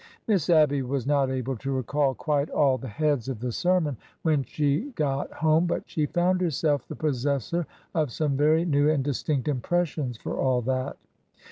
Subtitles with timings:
[0.27, 4.41] Miss Abby was not able to recall quite all the heads of the sermon when
[4.43, 9.47] she got home, but she found herself the possessor of some very new and distinct
[9.47, 10.97] impressions, for all that.